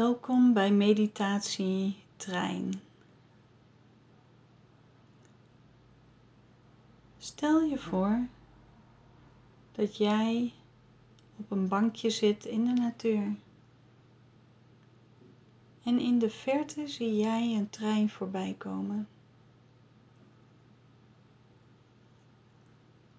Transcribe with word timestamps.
Welkom 0.00 0.52
bij 0.52 0.70
Meditatie 0.72 1.96
Trein. 2.16 2.80
Stel 7.18 7.62
je 7.62 7.78
voor 7.78 8.26
dat 9.72 9.96
jij 9.96 10.52
op 11.36 11.50
een 11.50 11.68
bankje 11.68 12.10
zit 12.10 12.44
in 12.44 12.64
de 12.64 12.72
natuur. 12.72 13.34
En 15.82 15.98
in 15.98 16.18
de 16.18 16.30
verte 16.30 16.88
zie 16.88 17.16
jij 17.16 17.54
een 17.54 17.70
trein 17.70 18.10
voorbij 18.10 18.54
komen. 18.58 19.08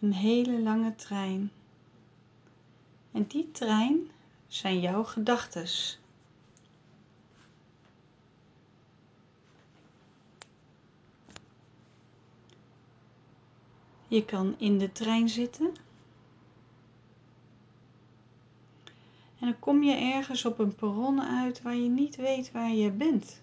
Een 0.00 0.12
hele 0.12 0.60
lange 0.60 0.94
trein. 0.94 1.50
En 3.10 3.26
die 3.26 3.50
trein 3.50 4.10
zijn 4.46 4.80
jouw 4.80 5.04
gedachtes. 5.04 6.01
Je 14.12 14.24
kan 14.24 14.54
in 14.58 14.78
de 14.78 14.92
trein 14.92 15.28
zitten. 15.28 15.66
En 19.38 19.46
dan 19.48 19.58
kom 19.58 19.82
je 19.82 19.94
ergens 19.94 20.44
op 20.44 20.58
een 20.58 20.74
perron 20.74 21.22
uit 21.22 21.62
waar 21.62 21.74
je 21.74 21.88
niet 21.88 22.16
weet 22.16 22.52
waar 22.52 22.72
je 22.72 22.90
bent. 22.90 23.42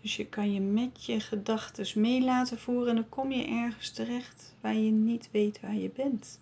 Dus 0.00 0.16
je 0.16 0.26
kan 0.26 0.52
je 0.52 0.60
met 0.60 1.04
je 1.04 1.20
gedachten 1.20 2.00
mee 2.00 2.22
laten 2.22 2.58
voeren 2.58 2.88
en 2.88 2.94
dan 2.94 3.08
kom 3.08 3.32
je 3.32 3.44
ergens 3.44 3.90
terecht 3.90 4.54
waar 4.60 4.74
je 4.74 4.90
niet 4.90 5.28
weet 5.30 5.60
waar 5.60 5.76
je 5.76 5.90
bent. 5.90 6.40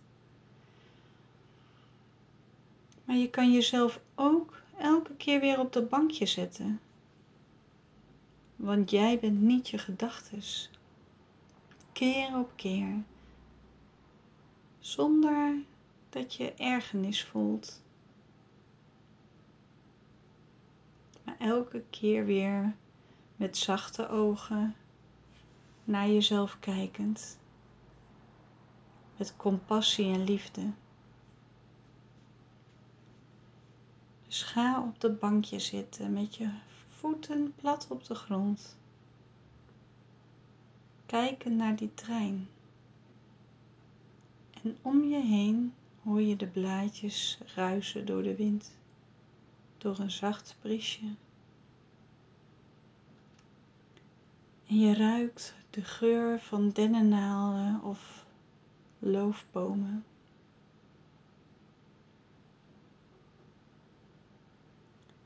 Maar 3.05 3.16
je 3.16 3.31
kan 3.31 3.53
jezelf 3.53 4.00
ook 4.14 4.62
elke 4.78 5.14
keer 5.14 5.41
weer 5.41 5.59
op 5.59 5.72
dat 5.72 5.89
bankje 5.89 6.27
zetten. 6.27 6.81
Want 8.61 8.91
jij 8.91 9.19
bent 9.19 9.41
niet 9.41 9.69
je 9.69 9.78
gedachtes. 9.78 10.70
Keer 11.92 12.39
op 12.39 12.53
keer. 12.56 13.03
Zonder 14.78 15.55
dat 16.08 16.34
je 16.34 16.53
ergernis 16.53 17.25
voelt. 17.25 17.83
Maar 21.25 21.36
elke 21.38 21.83
keer 21.91 22.25
weer 22.25 22.75
met 23.36 23.56
zachte 23.56 24.08
ogen 24.08 24.77
naar 25.84 26.08
jezelf 26.08 26.56
kijkend. 26.61 27.38
Met 29.16 29.36
compassie 29.36 30.12
en 30.12 30.25
liefde. 30.25 30.72
Dus 34.27 34.42
ga 34.42 34.83
op 34.83 35.00
dat 35.00 35.19
bankje 35.19 35.58
zitten 35.58 36.12
met 36.12 36.36
je 36.36 36.50
voeten 37.01 37.55
plat 37.56 37.87
op 37.89 38.05
de 38.05 38.15
grond. 38.15 38.77
Kijken 41.06 41.56
naar 41.56 41.77
die 41.77 41.95
trein. 41.95 42.48
En 44.62 44.77
om 44.83 45.05
je 45.05 45.21
heen 45.21 45.75
hoor 46.03 46.21
je 46.21 46.37
de 46.37 46.47
blaadjes 46.47 47.39
ruisen 47.55 48.06
door 48.06 48.23
de 48.23 48.37
wind, 48.37 48.71
door 49.78 49.98
een 49.98 50.11
zacht 50.11 50.56
briesje. 50.61 51.15
En 54.67 54.78
je 54.78 54.95
ruikt 54.95 55.55
de 55.71 55.83
geur 55.83 56.41
van 56.41 56.71
dennennaalden 56.71 57.83
of 57.83 58.27
loofbomen. 58.98 60.05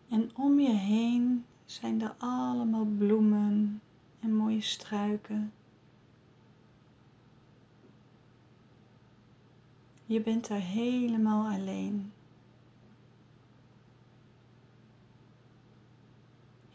En 0.08 0.30
om 0.36 0.60
je 0.60 0.72
heen 0.72 1.44
zijn 1.64 2.02
er 2.02 2.14
allemaal 2.18 2.84
bloemen 2.84 3.80
en 4.20 4.34
mooie 4.34 4.60
struiken. 4.60 5.52
Je 10.06 10.20
bent 10.20 10.48
daar 10.48 10.60
helemaal 10.60 11.52
alleen. 11.52 12.12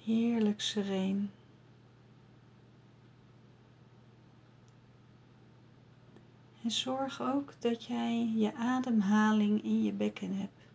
Heerlijk 0.04 0.62
sereen. 0.62 1.32
En 6.64 6.72
zorg 6.72 7.22
ook 7.22 7.54
dat 7.60 7.86
jij 7.86 8.32
je 8.36 8.54
ademhaling 8.54 9.64
in 9.64 9.84
je 9.84 9.92
bekken 9.92 10.36
hebt. 10.36 10.68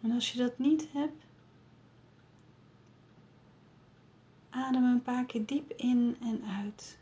En 0.00 0.10
als 0.10 0.32
je 0.32 0.38
dat 0.38 0.58
niet 0.58 0.88
hebt, 0.92 1.24
adem 4.58 4.84
een 4.84 5.02
paar 5.02 5.24
keer 5.24 5.46
diep 5.46 5.72
in 5.76 6.16
en 6.20 6.44
uit. 6.44 6.98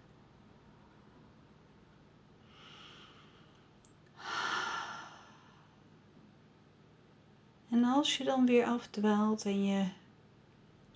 En 7.68 7.84
als 7.84 8.16
je 8.16 8.24
dan 8.24 8.46
weer 8.46 8.64
afdwaalt 8.66 9.44
en 9.44 9.64
je 9.64 9.88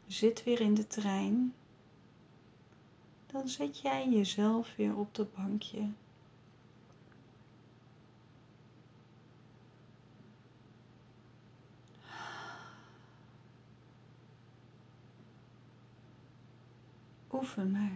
zit 0.06 0.44
weer 0.44 0.60
in 0.60 0.74
de 0.74 0.86
trein, 0.86 1.54
dan 3.26 3.48
zet 3.48 3.80
jij 3.80 4.08
jezelf 4.08 4.76
weer 4.76 4.96
op 4.96 5.14
dat 5.14 5.34
bankje. 5.34 5.88
Maar. 17.40 17.90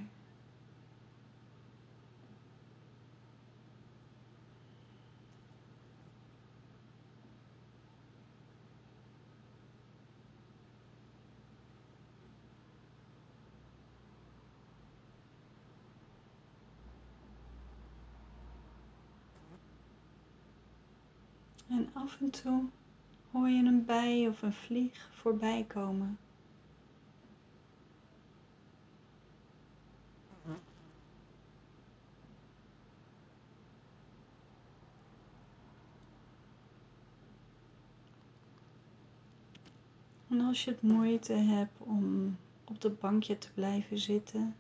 En 21.69 21.89
af 21.93 22.21
en 22.21 22.31
toe 22.31 22.65
hoor 23.31 23.49
je 23.49 23.65
een 23.65 23.85
bij 23.85 24.29
of 24.29 24.43
een 24.43 24.53
vlieg 24.53 25.09
voorbij 25.13 25.65
komen. 25.69 26.19
En 40.35 40.41
als 40.41 40.65
je 40.65 40.71
het 40.71 40.83
moeite 40.83 41.33
hebt 41.33 41.81
om 41.81 42.37
op 42.65 42.81
de 42.81 42.91
bankje 42.91 43.39
te 43.39 43.53
blijven 43.55 43.99
zitten, 43.99 44.57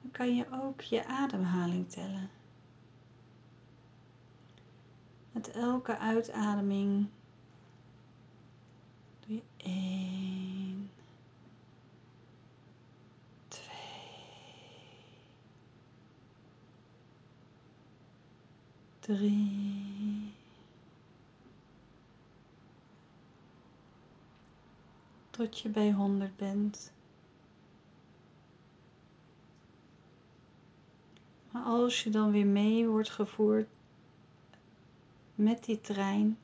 dan 0.00 0.10
kan 0.10 0.36
je 0.36 0.46
ook 0.52 0.80
je 0.80 1.06
ademhaling 1.06 1.88
tellen. 1.90 2.30
Met 5.32 5.50
elke 5.50 5.98
uitademing 5.98 7.06
doe 9.20 9.34
je 9.36 9.42
1, 9.56 10.90
2, 13.48 13.66
3, 19.00 19.75
tot 25.36 25.58
je 25.58 25.68
bij 25.68 25.92
100 25.92 26.36
bent. 26.36 26.92
Maar 31.50 31.62
als 31.62 32.02
je 32.02 32.10
dan 32.10 32.30
weer 32.30 32.46
mee 32.46 32.88
wordt 32.88 33.10
gevoerd 33.10 33.68
met 35.34 35.64
die 35.64 35.80
trein. 35.80 36.38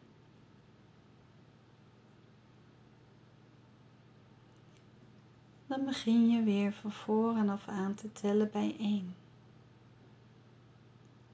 Dan 5.67 5.85
begin 5.85 6.31
je 6.31 6.43
weer 6.43 6.73
van 6.73 6.93
voren 6.93 7.49
af 7.49 7.69
aan 7.69 7.95
te 7.95 8.13
tellen 8.13 8.51
bij 8.51 8.77
1. 8.79 9.15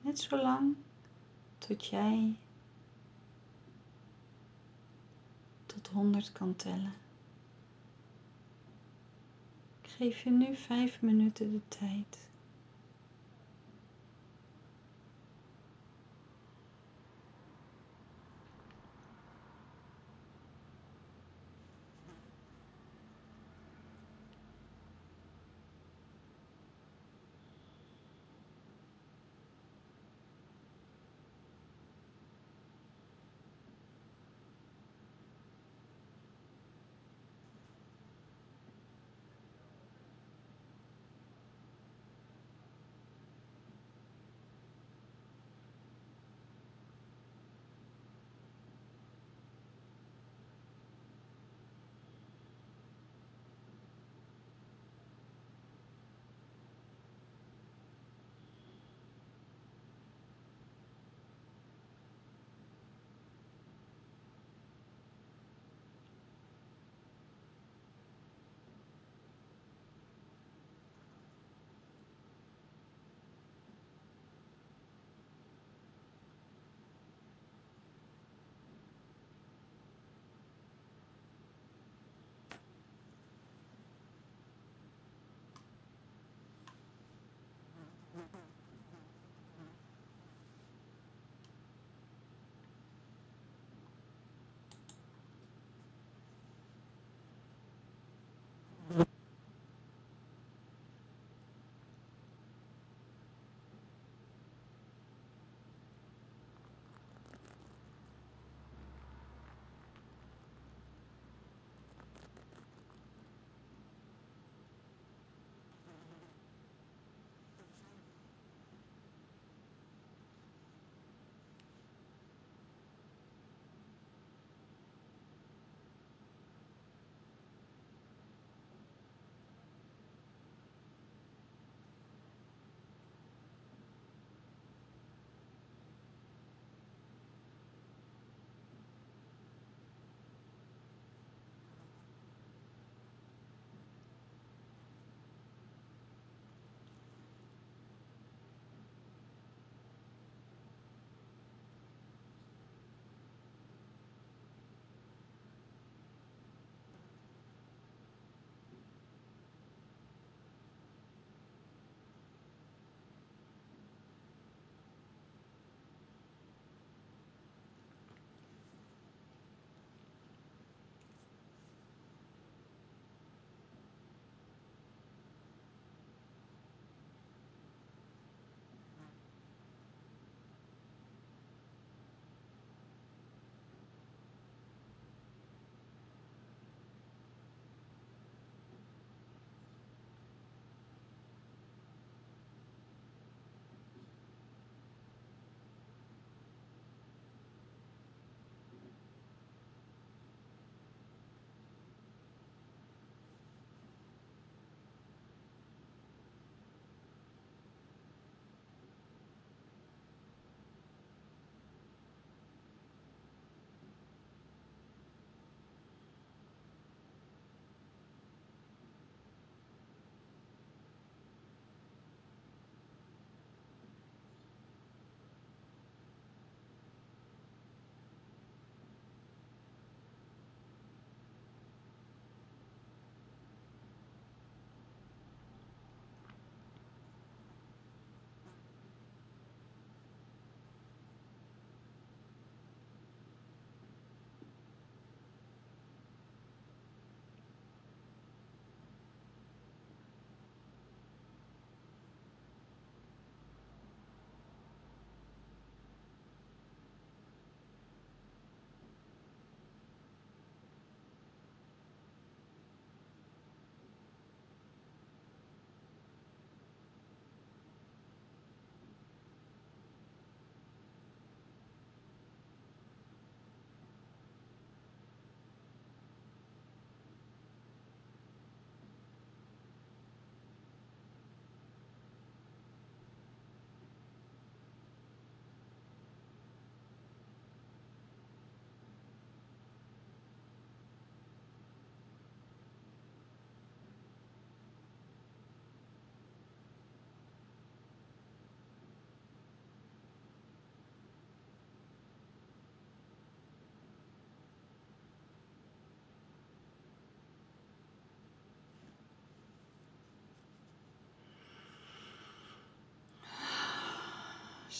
Net 0.00 0.18
zo 0.18 0.36
lang 0.42 0.76
tot 1.58 1.86
jij 1.86 2.36
tot 5.66 5.88
100 5.88 6.32
kan 6.32 6.56
tellen. 6.56 7.07
Geef 9.98 10.22
je 10.22 10.30
nu 10.30 10.54
5 10.56 11.00
minuten 11.00 11.52
de 11.52 11.60
tijd. 11.68 12.27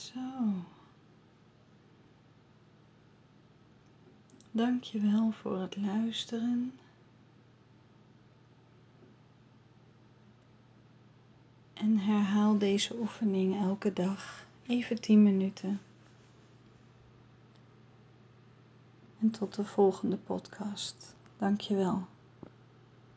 Zo. 0.04 0.52
Dank 4.50 4.82
je 4.82 5.00
wel 5.00 5.30
voor 5.30 5.58
het 5.58 5.76
luisteren. 5.76 6.72
En 11.74 11.98
herhaal 11.98 12.58
deze 12.58 12.98
oefening 12.98 13.60
elke 13.60 13.92
dag, 13.92 14.46
even 14.66 15.00
10 15.00 15.22
minuten. 15.22 15.80
En 19.20 19.30
tot 19.30 19.54
de 19.54 19.64
volgende 19.64 20.16
podcast. 20.16 21.14
Dank 21.38 21.60
je 21.60 21.76
wel. 21.76 22.06